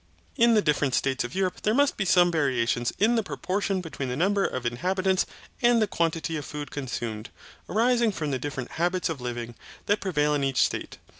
[0.35, 4.09] In the different states of Europe there must be some variations in the proportion between
[4.09, 5.27] the number of inhabitants
[5.61, 7.29] and the quantity of food consumed,
[7.69, 9.53] arising from the different habits of living
[9.85, 10.97] that prevail in each state.